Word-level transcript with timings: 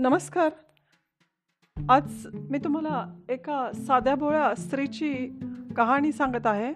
नमस्कार. 0.00 0.52
आज 1.88 2.26
मी 2.34 2.58
तुम्हाला 2.58 3.14
एका 3.28 3.72
साध्या 3.72 4.14
भोळ्या 4.14 4.54
स्त्रीची 4.54 5.40
कहाणी 5.76 6.12
सांगत 6.12 6.46
आहे. 6.46 6.74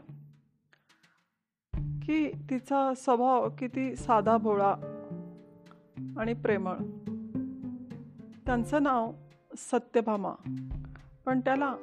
की 2.06 2.30
तिचा 2.50 2.94
स्वभाव 2.96 3.48
किती 3.58 3.96
साधा 3.96 4.36
भोळा 4.36 4.74
आणि 6.18 6.32
प्रेमळ. 6.32 6.76
त्यांचं 8.46 8.82
नाव 8.82 9.12
सत्यभामा. 9.56 10.32
पण 11.26 11.40
त्याला 11.40 11.76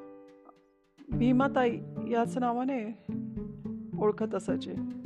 भीमाताई 1.10 1.78
याच 2.10 2.38
नावाने 2.38 3.04
ओळखत 4.00 4.36
असायचे. 4.36 5.01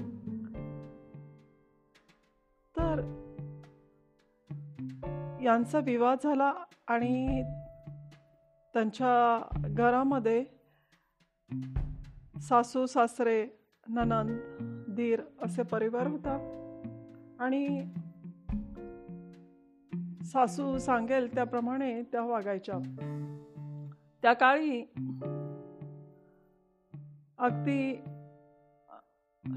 यांचा 5.46 5.80
विवाह 5.80 6.16
झाला 6.24 6.54
आणि 6.88 7.44
त्यांच्या 8.74 9.42
घरामध्ये 9.54 10.46
सासू 12.42 12.86
सासरे 12.86 13.48
ननंद 13.88 14.40
दीर 14.96 15.22
असे 15.42 15.64
परिवार 15.64 16.08
होता. 16.08 16.52
आणि 17.40 17.86
सासू 20.24 20.78
सांगेल 20.78 21.34
त्याप्रमाणे 21.34 22.02
त्या 22.02 22.22
वागायच्या. 22.22 22.78
त्या 24.22 24.34
काळी 24.34 24.82
अगदी 27.38 28.04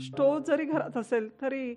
स्टोव 0.01 0.39
जरी 0.39 0.65
घरात 0.65 0.97
असेल 0.97 1.43
तरी 1.43 1.75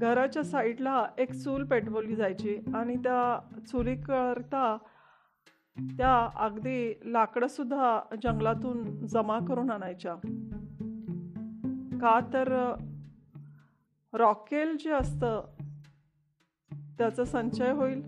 घराच्या 0.00 0.44
साईडला 0.44 1.06
एक 1.18 1.32
चूल 1.32 1.64
पेटवली 1.64 2.16
जायची 2.16 2.56
आणि 2.74 2.96
त्या 2.96 3.40
चुलीकरता 3.68 4.78
त्या 5.78 6.30
अगदी 6.36 7.00
लाकडंसुद्धा 7.04 8.00
जंगलातून 8.22 9.06
जमा 9.06 9.38
करून 9.48 9.70
आणायच्या. 9.70 10.14
का 12.00 12.20
तर 12.32 12.74
रॉकेल 14.12 14.76
जे 14.76 14.90
असतं 14.90 15.42
त्याचा 16.98 17.24
संचय 17.24 17.70
होईल 17.70 18.02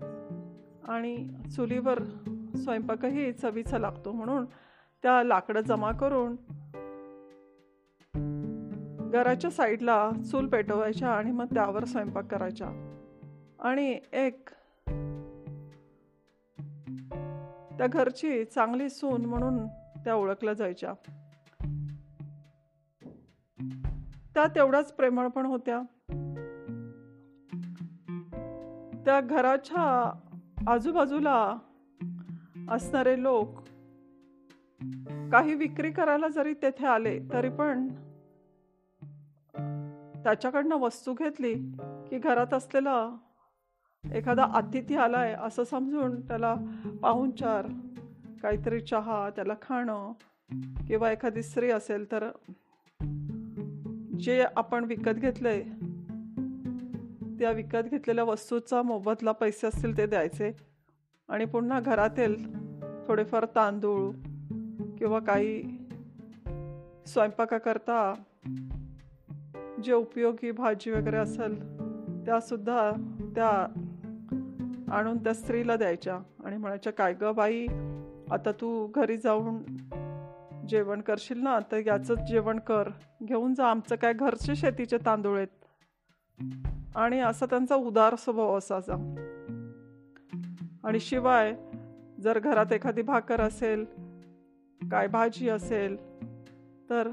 आणि 0.87 1.27
चुलीवर 1.55 2.03
स्वयंपाकही 2.55 3.31
चवीचा 3.31 3.77
लागतो 3.77 4.11
म्हणून 4.11 4.45
त्या 5.03 5.23
लाकडं 5.23 5.61
जमा 5.61 5.91
करून 5.91 6.35
घराच्या 9.13 9.51
साईडला 9.51 10.11
चूल 10.31 10.47
पेटवायच्या 10.47 11.09
आणि 11.09 11.31
मग 11.31 11.45
त्यावर 11.45 11.83
स्वयंपाक 11.83 12.25
करायच्या 12.25 12.67
आणि 13.59 13.99
एक 14.13 14.49
त्या 17.77 17.87
घरची 17.87 18.45
चांगली 18.45 18.89
सून 18.89 19.25
म्हणून 19.25 19.67
त्या 20.03 20.15
ओळखल्या 20.15 20.53
जायच्या. 20.53 20.93
त्या 24.33 24.47
तेवढ्याच 24.47 24.93
प्रेमळ 24.93 25.27
पण 25.27 25.45
होत्या. 25.45 25.81
त्या 29.05 29.21
घराच्या 29.21 30.11
आजूबाजूला 30.67 31.55
असणारे 32.69 33.23
लोक 33.23 33.59
काही 35.31 35.53
विक्री 35.53 35.91
करायला 35.91 36.27
जरी 36.27 36.53
तेथे 36.53 36.85
आले 36.85 37.19
तरी 37.33 37.49
पण 37.49 37.87
त्याच्याकडनं 40.23 40.75
वस्तू 40.75 41.13
घेतली 41.13 41.53
की 42.09 42.17
घरात 42.17 42.53
असलेला 42.53 43.15
एखादा 44.13 44.43
अतिथी 44.43 44.95
आलाय 44.95 45.35
असं 45.39 45.63
समजून 45.63 46.27
त्याला 46.27 46.55
पाहुणचार 47.01 47.67
काहीतरी 48.43 48.79
चहा 48.79 49.29
त्याला 49.29 49.53
खाणं 49.61 50.11
किंवा 50.87 51.11
एखादी 51.11 51.43
स्त्री 51.43 51.71
असेल 51.71 52.11
तर 52.11 52.29
जे 54.19 54.45
आपण 54.55 54.83
विकत 54.83 55.11
घेतलंय 55.11 55.63
त्या 57.39 57.51
विकत 57.51 57.89
घेतलेल्या 57.89 58.23
वस्तूचा 58.23 58.81
मोबदला 58.81 59.31
पैसे 59.31 59.67
असतील 59.67 59.97
ते 59.97 60.05
द्यायचे. 60.05 60.55
आणि 61.29 61.45
पुन्हा 61.45 61.79
घरातील 61.79 62.35
थोडेफार 63.07 63.45
तांदूळ 63.45 64.11
किंवा 64.97 65.19
काही 65.19 65.63
स्वयंपाकाकरता 67.07 68.13
जे 69.83 69.93
उपयोगी 69.93 70.51
भाजी 70.51 70.91
वगैरे 70.91 71.17
असेल 71.17 71.77
त्यासुद्धा 72.25 72.91
त्या 73.35 73.49
आणून 74.91 75.23
त्या 75.23 75.33
स्त्रीला 75.33 75.75
द्यायच्या. 75.75 76.19
आणि 76.45 76.57
म्हणायच्या 76.57 76.93
काय 76.93 77.13
ग 77.13 77.23
बाई 77.23 77.67
आता 78.31 78.51
तू 78.51 78.87
घरी 78.87 79.17
जाऊन 79.17 79.57
जेवण 80.67 81.01
करशील 81.01 81.39
ना 81.39 81.59
तर 81.71 81.81
याचंच 81.87 82.19
जेवण 82.29 82.59
कर. 82.59 82.89
घेऊन 83.23 83.53
जा 83.53 83.65
आमचं 83.65 83.95
काय 83.95 84.13
घरचे 84.13 84.55
शेतीचे 84.55 84.97
तांदूळ 84.97 85.37
आहेत. 85.37 85.47
आणि 86.95 87.19
असा 87.19 87.45
त्यांचा 87.45 87.75
उदार 87.75 88.15
स्वभाव 88.15 88.57
असायचा. 88.57 88.93
आणि 90.83 90.99
शिवाय 90.99 91.55
जर 92.21 92.39
घरात 92.39 92.73
एखादी 92.73 93.01
भाकर 93.01 93.41
असेल 93.41 93.85
काय 94.91 95.07
भाजी 95.07 95.49
असेल 95.49 95.97
तर 96.89 97.09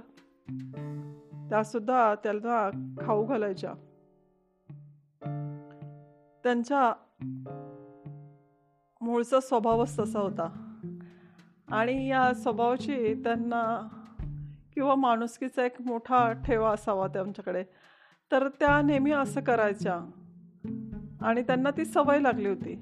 त्यासुद्धा 1.50 2.14
त्याला 2.14 2.70
खाऊ 3.00 3.26
घालायच्या. 3.26 3.74
त्यांच्या 6.42 6.92
मूळचा 9.00 9.40
स्वभावच 9.40 9.98
तसा 9.98 10.20
होता. 10.20 10.66
आणि 11.68 12.08
या 12.08 12.34
स्वभावाची 12.34 13.14
त्यांना 13.14 13.88
किंवा 14.74 14.94
माणुसकीचा 14.94 15.64
एक 15.64 15.82
मोठा 15.82 16.32
ठेवा 16.32 16.70
असावा 16.70 17.06
त्यांच्याकडे 17.06 17.64
तर 18.32 18.48
त्या 18.48 18.82
नेहमी 18.82 19.10
असं 19.10 19.40
करायच्या. 19.40 19.94
आणि 21.22 21.42
त्यांना 21.42 21.70
ती 21.70 21.84
सवय 21.84 22.20
लागली 22.20 22.48
होती. 22.48 22.74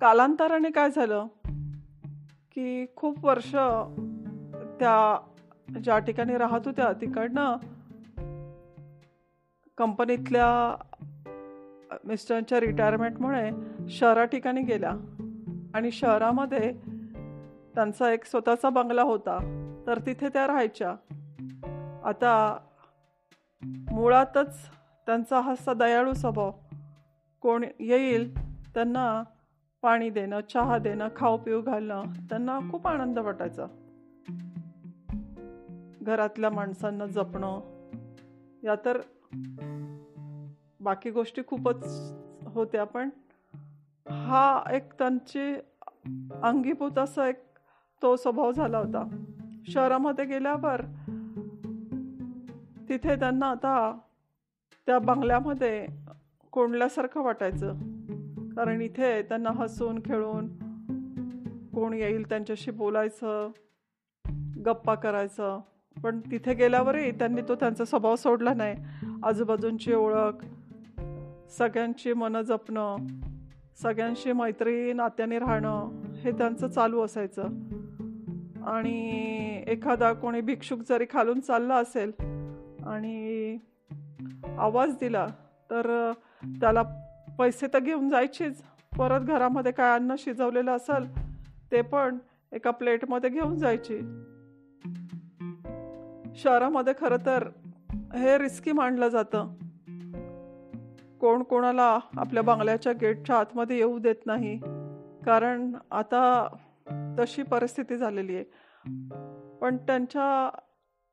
कालांतराने 0.00 0.70
काय 0.70 0.90
झालं? 0.90 1.26
की 2.54 2.86
खूप 2.96 3.24
वर्ष 3.24 3.50
त्या 4.80 5.26
ज्या 5.80 5.98
ठिकाणी 5.98 6.36
राहत 6.36 6.60
होत्या 6.64 6.92
तिकडनं 6.92 7.56
कंपनीतल्या 9.78 10.76
मिस्टरांच्या 12.04 12.60
रिटायरमेंटमुळे 12.60 13.50
शहरा 13.88 14.24
ठिकाणी 14.24 14.62
गेल्या. 14.62 14.92
आणि 15.74 15.90
शहरामध्ये 15.90 16.72
त्यांचा 17.74 18.12
एक 18.12 18.24
स्वतःचा 18.24 18.70
बंगला 18.70 19.02
होता. 19.02 19.50
तर 19.86 19.98
तिथे 19.98 20.28
त्या 20.28 20.46
राहायच्या. 20.46 20.90
आता 22.04 22.58
मुळातच 23.92 24.68
त्यांचा 25.06 25.40
हा 25.40 25.72
दयाळू 25.72 26.12
स्वभाव. 26.12 26.52
कोण 27.40 27.64
येईल 27.80 28.54
त्यांना 28.66 29.22
पाणी 29.82 30.10
देणं 30.10 30.40
चहा 30.40 30.78
देणं 30.78 31.08
खाऊ 31.16 31.36
पिऊ 31.36 31.62
घालणं 31.62 32.02
त्यांना 32.02 32.58
खूप 32.70 32.86
आनंद 32.86 33.18
वाटायचा. 33.18 33.66
घरातल्या 36.04 36.50
माणसांना 36.50 37.06
जपणं. 37.06 37.60
या 38.62 38.74
तर 38.84 39.00
बाकी 40.80 41.10
गोष्टी 41.10 41.42
खूपच 41.46 42.12
होत्या 42.46 42.84
पण 42.84 43.10
हा 44.10 44.62
एक 44.72 44.92
त्यांची 44.92 45.54
अंगीभूत 46.42 46.98
असा 46.98 47.28
एक 47.28 47.36
तो 48.02 48.16
स्वभाव 48.16 48.52
झाला 48.52 48.78
होता. 48.78 49.26
शहरामध्ये 49.68 50.24
गेल्यावर 50.24 50.80
तिथे 52.88 53.16
त्यांना 53.16 53.46
आता 53.46 53.98
त्या 54.86 54.98
बंगल्यामध्ये 54.98 55.86
कोंडल्यासारखं 56.52 57.22
वाटायचं. 57.22 57.74
कारण 58.56 58.80
इथे 58.80 59.22
त्यांना 59.22 59.50
हसून 59.50 60.00
खेळून 60.04 60.48
कोण 61.74 61.92
येईल 61.92 62.28
त्यांच्याशी 62.28 62.70
बोलायचं 62.70 63.50
गप्पा 64.66 64.94
करायचं. 64.94 65.60
पण 66.02 66.20
तिथे 66.20 66.54
गेल्यावरही 66.54 67.10
त्यांनी 67.10 67.42
तो 67.48 67.54
त्यांचा 67.54 67.84
स्वभाव 67.84 68.16
सोडला 68.16 68.54
नाही. 68.54 68.76
आजूबाजूंची 69.22 69.94
ओळख 69.94 70.44
सगळ्यांची 71.50 72.12
मनं 72.12 72.42
जपणं 72.42 72.96
सगळ्यांशी 73.82 74.32
मैत्री 74.32 74.92
नात्याने 74.92 75.38
राहणं 75.38 75.90
हे 76.24 76.32
त्यांचं 76.32 76.68
चालू 76.68 77.02
असायचं. 77.02 77.42
आणि 78.66 79.64
एखादा 79.66 80.12
कोणी 80.12 80.40
भिक्षुक 80.40 80.80
जरी 80.88 81.04
खालून 81.10 81.40
चालला 81.40 81.74
असेल 81.74 82.12
आणि 82.86 83.58
आवाज 84.58 84.90
दिला 85.00 85.26
तर 85.70 86.12
त्याला 86.46 86.82
पैसे 87.38 87.66
तर 87.66 87.78
घेऊन 87.78 88.08
जायचेच. 88.08 88.62
परत 88.98 89.20
घरामध्ये 89.20 89.72
काय 89.72 89.94
अन्न 89.94 90.14
शिजवलेलं 90.18 90.76
असेल 90.76 91.18
ते 91.72 91.82
पण 91.82 92.18
एका 92.52 92.70
प्लेटमध्ये 92.70 93.30
घेऊन 93.30 93.58
जायची. 93.58 93.98
शहरामध्ये 96.36 96.94
खरं 96.98 97.16
तर 97.26 97.48
हे 98.14 98.38
रिस्की 98.38 98.72
मानलं 98.72 99.08
जातं. 99.08 99.54
कोण 101.20 101.42
कोणाला 101.42 101.98
आपल्या 102.16 102.42
बंगल्याच्या 102.42 102.92
गेटच्या 102.92 103.36
आतमध्ये 103.36 103.76
येऊ 103.76 103.98
देत 103.98 104.26
नाही. 104.26 104.56
कारण 105.26 105.74
आता 105.90 106.56
तशी 107.18 107.42
परिस्थिती 107.42 107.96
झालेली 107.96 108.36
आहे. 108.36 108.44
पण 109.60 109.76
त्यांच्या 109.76 110.58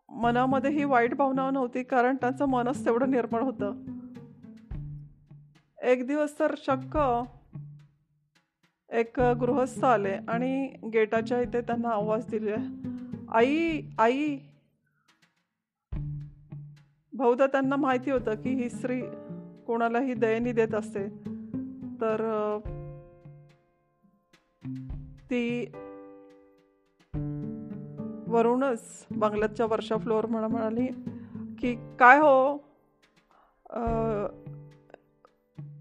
मनामध्ये 0.09 0.71
ही 0.71 0.83
वाईट 0.83 1.13
भावना 1.13 1.51
नव्हती 1.51 1.83
कारण 1.83 2.15
त्यांचं 2.15 2.45
मनच 2.45 2.85
तेवढं 2.85 3.11
निर्मळ 3.11 3.41
होतं. 3.41 3.73
एक 5.83 6.07
दिवस 6.07 6.39
तर 6.39 6.55
शक्क 6.57 6.99
एक 8.93 9.19
गृहस्थ 9.19 9.85
आले 9.85 10.13
आणि 10.27 10.67
गेटाच्या 10.93 11.41
इथे 11.41 11.61
त्यांना 11.61 11.89
आवाज 11.89 12.25
दिले. 12.27 12.55
आई 13.33 13.81
आई 13.99 14.37
बहुधा 17.13 17.47
त्यांना 17.47 17.75
माहिती 17.75 18.11
होतं 18.11 18.35
की 18.35 18.49
ही 18.49 18.69
स्त्री 18.69 19.01
कोणालाही 19.67 20.13
दयनी 20.13 20.51
देत 20.51 20.75
असते. 20.75 21.07
तर 22.01 22.57
ती 25.23 25.71
वरूनच 28.27 29.05
बंगल्याच्या 29.11 29.65
वर्षा 29.65 29.97
फ्लोअर 29.97 30.25
म्हणा 30.25 30.47
म्हणाली 30.47 30.87
की 31.59 31.75
काय 31.99 32.19
हो? 32.19 32.53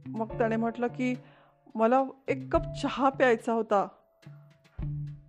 मग 0.07 0.39
त्याने 0.39 0.57
म्हटलं 0.57 0.87
की 0.87 1.15
मला 1.75 2.03
एक 2.29 2.53
कप 2.53 2.63
चहा 2.83 3.09
प्यायचा 3.09 3.53
होता. 3.53 3.89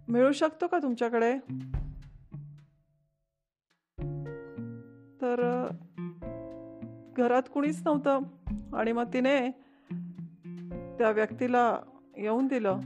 मिळू 0.07 0.31
शकतो 0.31 0.67
का 0.67 0.77
तुमच्याकडे? 0.77 1.37
तर 5.21 5.67
घरात 7.21 7.43
कुणीच 7.53 7.81
नव्हतं. 7.85 8.19
आणि 8.73 8.91
मग 8.91 9.13
तिने 9.13 9.51
त्या 10.97 11.11
व्यक्तीला 11.11 11.79
येऊन 12.17 12.47
दिलं. 12.47 12.79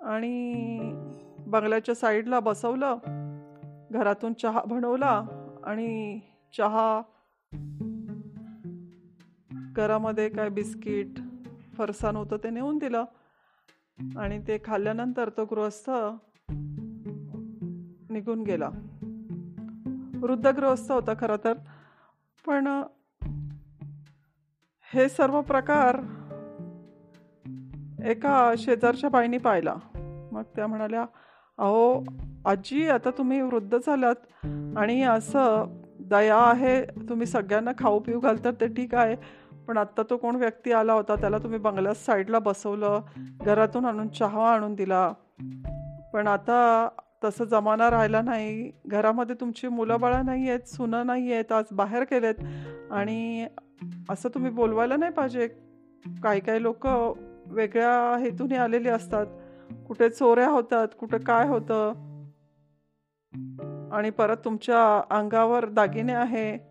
आणि 0.00 0.54
बंगल्याच्या 1.46 1.94
साईडला 1.94 2.40
बसवलं. 2.40 2.98
घरातून 3.92 4.32
चहा 4.32 4.62
बनवला 4.68 5.24
आणि 5.64 6.20
चहा 6.58 7.02
घरामध्ये 9.76 10.28
काय 10.28 10.48
बिस्किट 10.48 11.06
फरसाण 11.78 12.16
होतं 12.16 12.36
ते 12.36 12.50
नेऊन 12.50 12.78
दिलं. 12.78 13.04
आणि 14.16 14.42
ते 14.48 14.58
खाल्ल्यानंतर 14.64 15.28
तो 15.28 15.44
गृहस्थ 15.44 15.90
निघून 18.10 18.42
गेला. 18.42 18.68
वृद्ध 20.14 20.46
गृहस्थ 20.46 20.92
होता 20.92 21.12
खरं 21.20 21.36
तर. 21.44 21.54
पण 22.46 22.82
हे 24.94 25.08
सर्व 25.08 25.40
प्रकार 25.40 25.96
एका 28.04 28.54
शेजारच्या 28.58 29.10
बाईनी 29.10 29.38
पाहिला. 29.38 29.74
मग 30.32 30.42
त्या 30.56 30.66
म्हणाल्या 30.66 31.02
अहो 31.58 32.04
आजी 32.46 32.88
आता 32.88 33.10
तुम्ही 33.10 33.40
वृद्ध 33.40 33.78
झालात 33.86 34.46
आणि 34.76 35.02
असं 35.02 35.64
दया 36.00 36.38
आहे 36.38 36.84
तुम्ही 37.08 37.26
सगळ्यांना 37.26 37.70
खाऊ 37.78 37.98
पिऊ 37.98 38.20
घालतात 38.20 38.52
ते 38.60 38.66
ठीक 38.66 38.94
आहे. 38.94 39.16
पण 39.68 39.76
आत्ता 39.76 40.02
तो 40.10 40.16
कोण 40.16 40.36
व्यक्ती 40.36 40.72
आला 40.72 40.92
होता 40.92 41.14
त्याला 41.14 41.38
तुम्ही 41.38 41.58
बंगल्यात 41.58 41.94
साईडला 41.94 42.38
बसवलं 42.38 43.00
घरातून 43.16 43.84
आणून 43.84 44.08
चहा 44.08 44.52
आणून 44.52 44.74
दिला. 44.74 45.12
पण 46.12 46.26
आता 46.26 46.88
तसं 47.24 47.44
जमाना 47.44 47.90
राहिला 47.90 48.22
नाही. 48.22 48.72
घरामध्ये 48.86 49.36
तुमची 49.40 49.68
मुलं 49.68 50.00
बाळं 50.00 50.24
नाही 50.24 50.48
आहेत 50.48 50.60
सुनं 50.60 51.06
नाही 51.06 51.32
आहेत 51.32 51.52
आज 51.52 51.64
बाहेर 51.72 52.02
गेलेत. 52.02 52.34
आणि 52.90 53.46
असं 54.10 54.28
तुम्ही 54.28 54.50
बोलवायला 54.50 54.96
नाही 54.96 55.12
पाहिजे. 55.12 55.48
काही 56.22 56.40
काही 56.40 56.62
लोक 56.62 56.86
वेगळ्या 57.46 58.16
हेतूने 58.16 58.56
आलेली 58.56 58.88
असतात. 58.88 59.26
कुठे 59.86 60.08
चोऱ्या 60.08 60.48
होतात 60.48 60.88
कुठे 60.98 61.18
काय 61.18 61.48
होतं. 61.48 61.92
आणि 63.92 64.10
परत 64.10 64.36
तुमच्या 64.44 65.02
अंगावर 65.16 65.68
दागिने 65.68 66.12
आहे. 66.12 66.70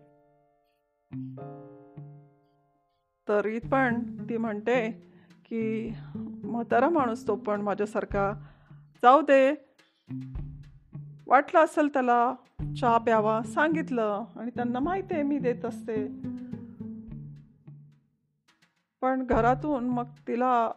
तरी 3.28 3.58
पण 3.58 4.16
ती 4.30 4.36
म्हणते 4.36 4.90
की 5.48 5.92
म्हातारा 6.44 6.88
माणूस 6.88 7.28
तो 7.28 7.36
पण 7.36 7.60
माझ्यासारखा. 7.60 8.32
जाऊ 9.02 9.20
दे. 9.20 9.69
वाटलं 11.26 11.64
असेल 11.64 11.88
त्याला 11.88 12.34
चहा 12.80 12.98
प्यावा 12.98 13.42
सांगितलं 13.42 14.24
आणि 14.36 14.50
त्यांना 14.50 14.78
माहिती 14.78 15.14
आहे 15.14 15.22
मी 15.22 15.38
देत 15.38 15.64
असते. 15.64 16.06
पण 19.00 19.22
घरातून 19.22 19.84
मग 19.84 20.04
तिला 20.28 20.70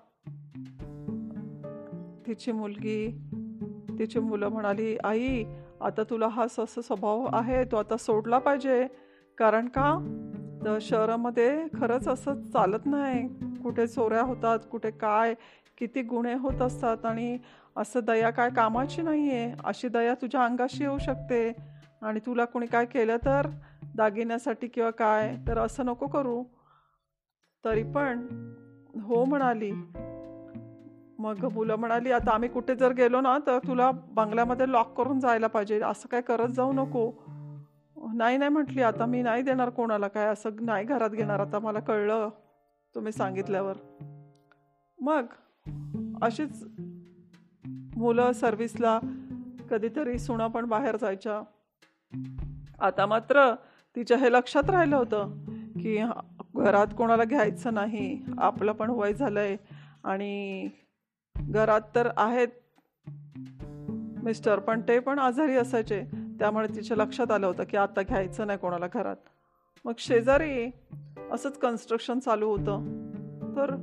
तिची 2.27 2.51
मुलगी 2.51 3.21
तिची 3.99 4.19
मुलं 4.19 4.49
म्हणाली 4.49 4.97
आई 5.03 5.43
आता 5.81 6.03
तुला 6.09 6.27
हा 6.27 6.43
असं 6.43 6.65
स्वभाव 6.67 7.27
आहे 7.33 7.63
तो 7.63 7.75
आता 7.75 7.97
सोडला 7.97 8.39
पाहिजे. 8.39 8.87
कारण 9.37 9.67
का? 9.67 10.19
तर 10.65 10.77
शहरामध्ये 10.81 11.65
खरंच 11.79 12.07
असं 12.07 12.41
चालत 12.41 12.85
नाही. 12.85 13.27
कुठे 13.63 13.87
चोऱ्या 13.87 14.21
होतात 14.21 14.59
कुठे 14.71 14.91
काय 14.91 15.33
किती 15.77 16.01
गुन्हे 16.01 16.33
होत 16.33 16.61
असतात 16.61 17.05
आणि 17.05 17.37
असं 17.77 17.99
दया 18.03 18.29
काय 18.29 18.49
कामाची 18.49 19.01
नाही 19.01 19.31
आहे 19.31 19.53
अशी 19.63 19.87
दया 19.87 20.13
तुझ्या 20.13 20.45
अंगाशी 20.45 20.83
येऊ 20.83 20.97
शकते. 20.97 21.51
आणि 22.01 22.19
तुला 22.19 22.45
कोणी 22.45 22.65
काय 22.65 22.85
केलं 22.85 23.17
तर 23.17 23.47
दागिन्यासाठी 23.95 24.67
किंवा 24.67 24.89
काय 24.91 25.35
तर 25.47 25.57
असं 25.57 25.85
नको 25.85 26.07
करू. 26.07 26.43
तरी 27.65 27.83
पण 27.83 28.27
हो 29.01 29.25
म्हणाली. 29.25 29.71
मग 31.19 31.45
मुलं 31.53 31.75
म्हणाली 31.75 32.11
आता 32.11 32.31
आम्ही 32.31 32.49
कुठे 32.49 32.75
जर 32.75 32.91
गेलो 32.93 33.21
ना 33.21 33.37
तर 33.47 33.57
तुला 33.57 33.91
बंगल्यामध्ये 33.91 34.71
लॉक 34.71 34.93
करून 34.97 35.19
जायला 35.19 35.47
पाहिजे. 35.47 35.81
असं 35.81 36.07
काय 36.07 36.21
करत 36.21 36.47
जाऊ 36.47 36.73
नको. 36.73 37.11
नाही 38.13 38.37
नाही 38.37 38.49
म्हटली. 38.49 38.81
आता 38.81 39.05
मी 39.05 39.21
नाही 39.21 39.43
देणार 39.43 39.69
कोणाला 39.69 40.07
काय. 40.07 40.25
असं 40.25 40.49
नाही 40.59 40.85
घरात 40.85 41.09
घेणार. 41.09 41.39
आता 41.39 41.59
मला 41.59 41.79
कळलं 41.79 42.29
तुम्ही 42.95 43.11
सांगितल्यावर. 43.11 43.77
मग 44.99 45.25
अशीच 46.21 46.67
मुलं 47.95 48.31
सर्विसला 48.31 48.99
कधीतरी 49.69 50.19
सुना 50.19 50.47
पण 50.47 50.65
बाहेर 50.65 50.95
जायच्या. 50.95 51.41
आता 52.79 53.05
मात्र 53.05 53.55
तिच्या 53.95 54.17
हे 54.17 54.31
लक्षात 54.31 54.69
राहिलं 54.69 54.95
होतं 54.95 55.45
की 55.79 55.97
घरात 56.55 56.87
कोणाला 56.97 57.23
घ्यायचं 57.23 57.73
नाही. 57.73 58.21
आपलं 58.37 58.71
पण 58.71 58.89
वय 58.89 59.13
झालंय 59.13 59.57
आणि 60.03 60.69
घरात 61.35 61.81
तर 61.95 62.09
आहेत. 62.17 62.47
मिस्टर 64.23 64.59
पण 64.59 64.81
ते 64.81 64.99
पण 64.99 65.19
आजारी 65.19 65.55
असायचे. 65.55 66.03
त्यामुळे 66.39 66.67
तिच्या 66.75 66.97
लक्षात 66.97 67.31
आलं 67.31 67.47
होतं 67.47 67.63
की 67.63 67.77
आता 67.77 68.01
घ्यायचं 68.01 68.47
नाही 68.47 68.59
कोणाला 68.59 68.87
घरात. 68.93 69.15
मग 69.85 69.93
शेजारी 69.97 70.71
असंच 71.31 71.59
कन्स्ट्रक्शन 71.59 72.19
चालू 72.19 72.49
होतं. 72.49 72.85
तर 73.55 73.75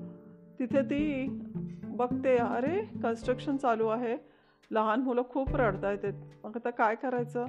तिथे 0.59 0.83
ती 0.83 1.27
बघते 2.01 2.37
अरे 2.37 2.81
कन्स्ट्रक्शन 3.03 3.57
चालू 3.57 3.87
आहे. 3.89 4.17
लहान 4.71 5.01
मुलं 5.01 5.23
खूप 5.31 5.57
रडत 5.57 5.85
आहेत 5.85 6.15
मग 6.45 6.57
आता 6.57 6.71
काय 6.71 6.95
करायचं? 6.95 7.45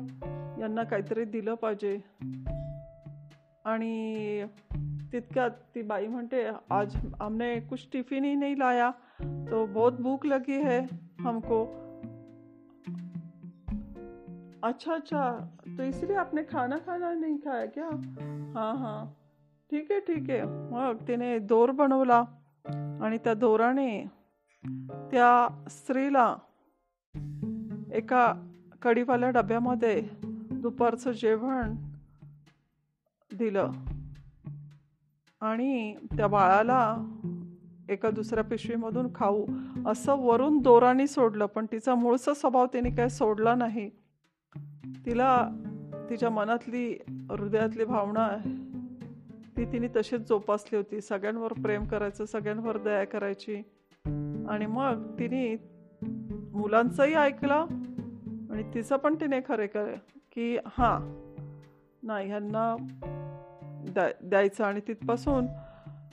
यांना 0.60 0.84
काहीतरी 0.84 1.26
दिलं 1.26 1.56
पाहिजे. 1.56 1.98
आणि 3.66 4.46
तितक्यात 5.14 5.52
ती 5.76 5.82
बाई 5.82 6.08
म्हणते 6.08 6.44
आज 6.70 6.96
हमने 7.22 7.60
कुछ 7.60 7.88
टिफिन 7.94 8.24
ही 8.24 8.36
नहीं 8.36 8.56
लाया. 8.58 8.90
तो 9.52 9.66
बहुत 9.66 9.94
भूख 10.00 10.26
लगी 10.26 10.62
है 10.62 10.80
हमको. 11.20 11.64
अच्छा 14.64 14.94
अच्छा. 14.94 15.24
तो 15.78 15.84
इसलिए 15.84 16.16
आपने 16.16 16.42
खाना 16.52 16.78
खाना 16.78 17.14
नहीं 17.14 17.38
खाया 17.38 17.66
क्या? 17.66 17.90
हाँ 18.56 18.74
हाँ. 18.76 19.06
ठीक 19.72 19.92
आहे 19.92 20.00
ठीक 20.00 20.30
आहे 20.30 20.44
मग 20.44 21.08
तिने 21.08 21.40
दोर 21.40 21.72
बनवला 21.72 22.24
आणि 23.02 23.18
त्या 23.18 23.34
दोराने 23.34 24.21
त्या 25.12 25.66
स्त्रीला 25.70 26.36
एका 27.94 28.34
कडीवाल्या 28.82 29.30
डब्यामध्ये 29.30 30.10
दुपारचं 30.52 31.12
जेवण 31.12 31.76
दिलं. 33.32 33.72
आणि 35.42 35.96
त्या 36.18 36.28
बाळाला 36.28 36.96
एका 37.90 38.10
दुसऱ्या 38.10 38.44
पिशवीमधून 38.44 39.08
खाऊ 39.16 39.46
असं 39.86 40.16
वरून 40.16 40.58
दोराने 40.58 41.08
सोडलं 41.08 41.46
पण 41.46 41.66
तिचा 41.66 41.96
मूळचा 41.96 42.34
स्वभाव 42.34 42.66
तिने 42.66 42.90
काय 42.90 43.10
सोडला 43.10 43.56
नाही. 43.56 43.90
तिला 45.06 45.50
तिच्या 46.10 46.30
मनातली 46.30 47.00
हृदयातली 47.10 47.86
भावना 47.86 48.30
ती 49.58 49.66
तिने 49.66 49.88
तशीच 49.88 50.22
जोपासली 50.22 50.76
होती. 50.76 51.02
सगळ्यांवर 51.02 51.54
प्रेम 51.54 51.86
करायचं 51.86 52.26
सगळ्यांवर 52.26 52.78
दया 52.78 53.04
करायची. 53.04 53.62
आणि 54.50 54.66
मग 54.66 55.20
तिने 55.20 55.56
मुलांचंही 56.54 57.14
ऐकलं 57.14 57.66
आणि 58.52 58.64
तिचं 58.74 58.98
पण 58.98 59.16
तिने 59.16 59.40
खरे 59.48 59.68
कर 59.68 59.94
की 60.36 60.58
हां 60.66 61.22
नाही 62.04 62.28
ह्यांना 62.28 62.76
द्या 63.94 64.10
द्यायचं. 64.24 64.64
आणि 64.64 64.80
तिथपासून 64.88 65.46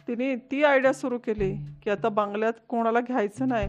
तिने 0.08 0.36
ती 0.36 0.64
आयडिया 0.64 0.92
सुरू 0.92 1.18
केली 1.18 1.56
की 1.82 1.90
आता 1.90 2.08
बंगल्यात 2.08 2.52
कोणाला 2.68 3.00
घ्यायचं 3.00 3.48
नाही 3.48 3.68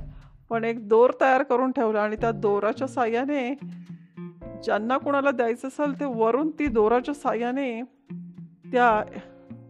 पण 0.50 0.64
एक 0.64 0.90
दोर 0.90 1.12
तयार 1.22 1.44
करून 1.44 1.72
ठेवला 1.72 2.02
आणि 2.02 2.16
त्या 2.16 2.32
दोराच्या 2.32 2.88
साह्याने 2.88 3.54
ज्यांना 4.64 4.98
कोणाला 4.98 5.32
द्यायचं 5.32 5.68
असेल 5.68 6.00
ते 6.00 6.06
वरून 6.06 6.52
ती 6.52 6.68
दोराच्या 6.68 7.14
साह्याने 7.14 7.82
त्या 8.72 9.04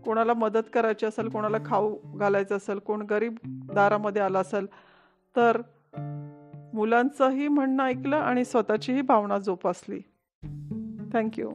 कोणाला 0.05 0.33
मदत 0.33 0.69
करायची 0.73 1.05
असेल 1.05 1.29
कोणाला 1.29 1.57
खाऊ 1.65 1.97
घालायचं 2.15 2.57
असेल 2.57 2.79
कोण 2.79 3.01
गरीब 3.01 3.35
दारामध्ये 3.45 4.21
आला 4.21 4.39
असेल 4.39 4.65
तर 5.35 5.61
मुलांचंही 6.73 7.47
म्हणणं 7.47 7.83
ऐकलं 7.83 8.15
आणि 8.15 8.45
स्वतःचीही 8.45 9.01
भावना 9.01 9.37
जोपासली. 9.37 9.99
थँक्यू 11.13 11.51